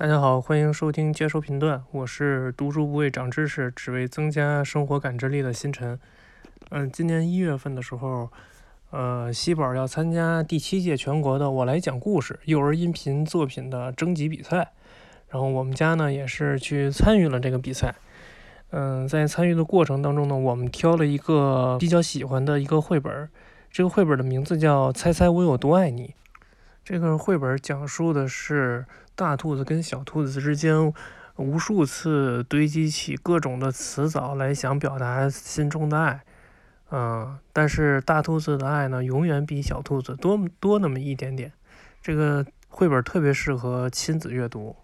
[0.00, 6.00] 大家好，欢迎收听接收频段，我是读书不为长知识，只为增加生活感知力的星辰。
[6.70, 8.30] 嗯，今年一月份的时候，
[8.92, 14.72] 呃，西宝要参加第七届全国的“我来讲故事”幼儿音频作品的征集比赛，
[15.28, 17.94] 然后我们家呢也是去参与了这个比赛。
[18.70, 23.28] 嗯，在参与的过程当中呢，我们挑了一个比较喜欢的一个绘本，
[23.70, 26.06] 这个绘本的名字叫《猜猜我有多爱你》。
[26.82, 28.86] 这个绘本讲述的是
[29.20, 30.94] 大兔子跟小兔子之间
[31.36, 36.22] 无数次堆积起各种的词藻来想表达心中的爱，
[36.90, 41.52] 嗯，但是大兔子的爱呢，永远比小兔子多多那么一点点。
[42.00, 44.74] 这个绘本特别适合亲子阅读，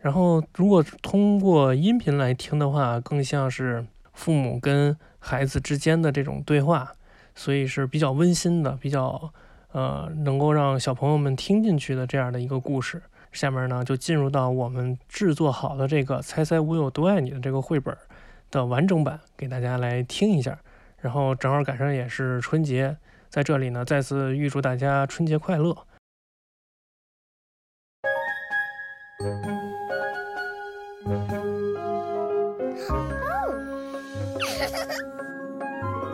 [0.00, 6.92] 然后如果通过音频来听的话，更像是父母跟孩子之间的这种对话，
[7.34, 9.32] 所以是比较温馨的，比较。
[9.72, 17.96] 呃，能够让小朋友们听进去的这样的一个故事，下面呢就进入到我们制作好的这个“猜猜我有多爱你”的这个绘本
[18.50, 20.58] 的完整版，给大家来听一下。
[21.00, 22.96] 然后正好赶上也是春节，
[23.28, 25.76] 在这里呢再次预祝大家春节快乐。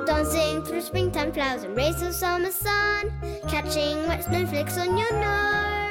[0.06, 3.10] Dancing through springtime flowers and rays of summer sun,
[3.48, 5.83] catching wet snowflakes on your nose.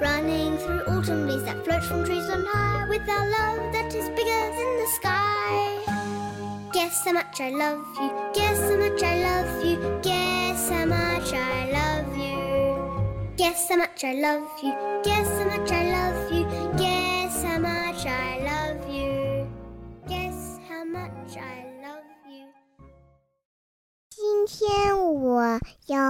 [0.00, 4.08] Running through autumn leaves that float from trees on high, with our love that is
[4.08, 6.70] bigger than the sky.
[6.72, 11.32] Guess how much I love you, guess how much I love you, guess how much
[11.34, 13.36] I love you.
[13.36, 14.72] Guess how much I love you,
[15.04, 15.79] guess how much I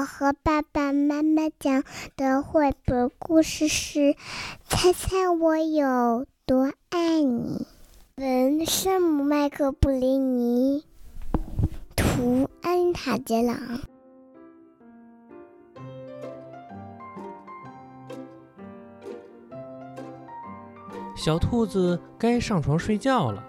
[0.01, 1.84] 我和爸爸妈妈讲
[2.16, 4.00] 的绘本故事是
[4.65, 7.66] 《猜猜我有多爱你》。
[8.22, 10.87] 文：圣母麦克布林尼，
[11.94, 13.59] 图：安塔杰朗。
[21.15, 23.44] 小兔子该上床睡觉了，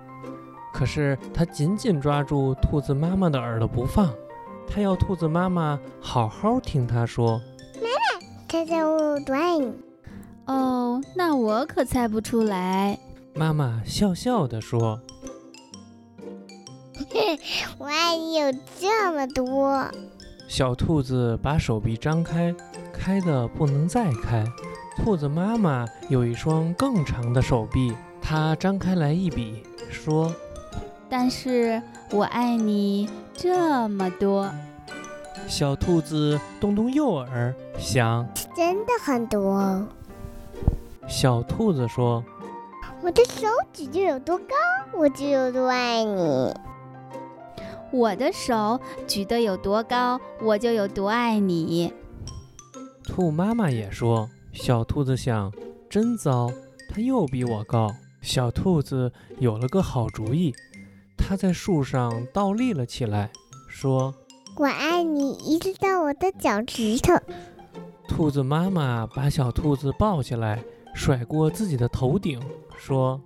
[0.74, 4.14] 可是它紧紧抓住兔子妈妈的耳朵不放。
[4.74, 7.42] 他要兔子妈妈好好听他说
[7.76, 9.74] ：“妈妈，猜猜我有多爱你？”
[10.48, 12.98] 哦，那我可猜不出来。
[13.36, 15.00] 妈妈笑笑地说
[17.10, 17.40] ：“嘿
[17.78, 19.86] 我爱你有这么多。”
[20.48, 22.54] 小兔子把手臂张开，
[22.94, 24.46] 开的不能再开。
[24.98, 30.34] 兔子妈妈有一双更长的手臂，它张开来一比，说
[31.12, 31.80] ：“但是
[32.10, 34.52] 我爱你。”这么多，
[35.48, 39.88] 小兔子动动右耳，想，真的很多。
[41.08, 42.24] 小兔子说
[43.02, 44.54] ：“我的手举得有多高，
[44.96, 46.54] 我就有多爱你。
[47.92, 51.92] 我的手举得有多高，我就有多爱你。”
[53.04, 55.52] 兔妈妈也说：“小兔子想，
[55.90, 56.52] 真糟，
[56.90, 60.54] 它又比我高。”小兔子有了个好主意。
[61.22, 63.32] 它在树上倒立了起来，
[63.68, 64.14] 说
[64.58, 67.14] ：“我爱你，一直到我的脚趾头。”
[68.10, 70.62] 兔子妈妈把小兔子抱起来，
[70.94, 72.42] 甩过自己的头顶，
[72.76, 73.22] 说：“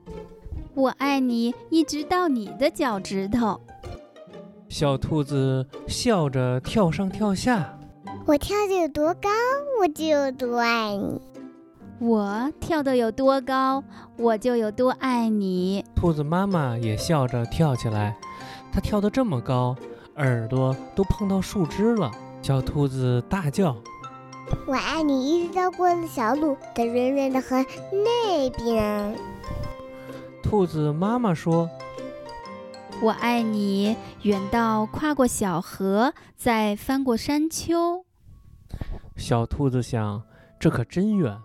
[0.76, 3.60] 我爱你，一直到你的脚趾头。”
[4.70, 7.80] 小兔子笑着跳上跳下，
[8.28, 9.30] 我跳的有多高，
[9.82, 11.20] 我就有多爱你。
[12.00, 13.84] 我跳得有多高，
[14.18, 15.84] 我就有多爱你。
[15.96, 18.18] 兔子妈妈也笑着跳起来，
[18.72, 19.76] 它跳得这么高，
[20.18, 22.12] 耳朵都碰到树枝了。
[22.42, 23.76] 小兔子大叫
[24.68, 29.16] ：“我爱你！”一直到过了小路的圆圆的河那边。
[30.44, 31.70] 兔子妈妈说
[33.02, 38.06] ：“我爱你！”远到跨过小河，再翻过山丘。
[39.16, 40.22] 小兔子想
[40.60, 41.40] ：“这可真远。”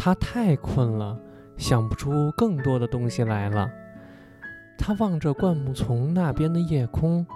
[0.00, 1.18] 他太困了，
[1.56, 3.68] 想不出更多的东西来了。
[4.78, 7.26] 他望着灌木丛那边的夜空，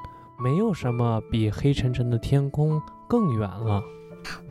[0.43, 3.83] 没有什么比黑沉沉的天空更远了。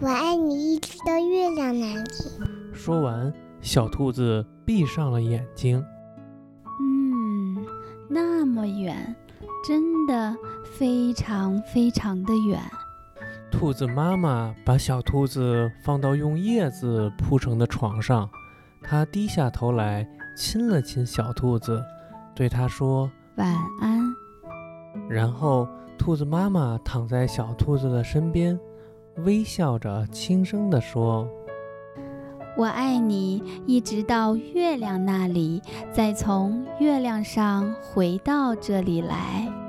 [0.02, 2.04] 我爱你，一直到月亮那里。
[2.74, 5.82] 说完，小兔子闭上了眼睛。
[6.82, 7.66] 嗯，
[8.10, 9.16] 那么远，
[9.66, 10.36] 真的
[10.78, 12.62] 非常非常的远。
[13.52, 18.28] 兔子妈妈把小兔子放到用叶子铺成的床上，
[18.82, 21.84] 她低下头来亲了亲小兔子，
[22.34, 24.02] 对它说：“晚安。”
[25.08, 25.68] 然后，
[25.98, 28.60] 兔子妈妈躺在小兔子的身边，
[29.18, 31.28] 微笑着轻声地说
[32.58, 35.62] ：“我爱你，一直到月亮那里，
[35.92, 39.61] 再从月亮上回到这里来。